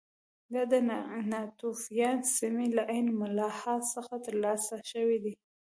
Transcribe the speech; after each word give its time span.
دا 0.53 0.61
د 0.71 0.73
ناتوفیان 1.31 2.19
سیمې 2.37 2.67
له 2.77 2.83
عین 2.91 3.07
ملاحا 3.21 3.75
څخه 3.93 4.13
ترلاسه 4.25 4.75
شوي 4.91 5.17
دي 5.23 5.33